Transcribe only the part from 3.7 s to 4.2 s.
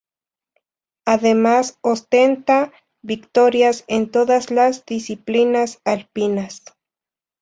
en